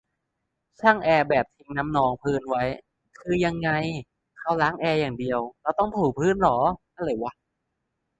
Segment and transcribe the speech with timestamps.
[0.79, 2.63] ช่างแอร์แบบทิ้งน้ำนองพื้นไว้
[3.19, 3.69] คือยังไง
[4.39, 6.57] เขาล้างแอร์อย่างเดียว เราต้องถูพื้นเหรอ
[6.95, 7.33] อะไรวะ